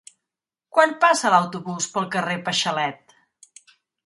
[0.77, 3.15] Quan passa l'autobús pel carrer Paixalet?